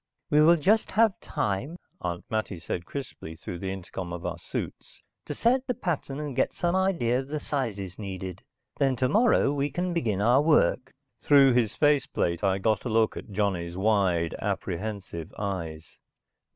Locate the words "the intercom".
3.59-4.11